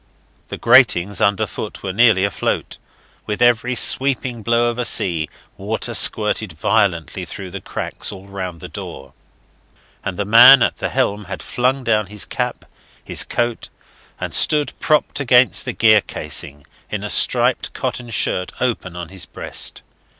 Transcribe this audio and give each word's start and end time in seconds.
The 0.47 0.57
gratings 0.57 1.21
underfoot 1.21 1.83
were 1.83 1.93
nearly 1.93 2.23
afloat; 2.25 2.79
with 3.27 3.39
every 3.39 3.75
sweeping 3.75 4.41
blow 4.41 4.65
of 4.67 4.79
a 4.79 4.83
sea, 4.83 5.29
water 5.57 5.93
squirted 5.93 6.53
violently 6.53 7.23
through 7.23 7.51
the 7.51 7.61
cracks 7.61 8.11
all 8.11 8.25
round 8.25 8.61
the 8.61 8.67
door, 8.67 9.13
and 10.03 10.17
the 10.17 10.25
man 10.25 10.63
at 10.63 10.77
the 10.77 10.89
helm 10.89 11.25
had 11.25 11.43
flung 11.43 11.83
down 11.83 12.07
his 12.07 12.25
cap, 12.25 12.65
his 13.03 13.23
coat, 13.23 13.69
and 14.19 14.33
stood 14.33 14.73
propped 14.79 15.19
against 15.19 15.65
the 15.65 15.71
gear 15.73 16.01
casing 16.01 16.65
in 16.89 17.03
a 17.03 17.07
striped 17.11 17.71
cotton 17.75 18.09
shirt 18.09 18.53
open 18.59 18.95
on 18.95 19.09
his 19.09 19.27
breast. 19.27 19.83